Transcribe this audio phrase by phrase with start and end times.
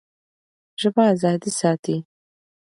[0.81, 1.95] ژبه ازادي ساتي.